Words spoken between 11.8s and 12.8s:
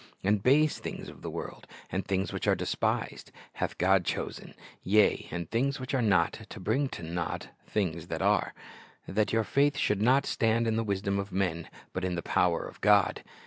but in the power